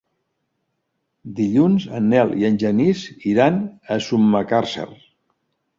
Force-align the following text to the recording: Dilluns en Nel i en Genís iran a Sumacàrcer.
Dilluns 1.41 1.85
en 1.99 2.09
Nel 2.15 2.33
i 2.41 2.49
en 2.49 2.59
Genís 2.65 3.07
iran 3.35 3.61
a 3.97 4.03
Sumacàrcer. 4.09 4.91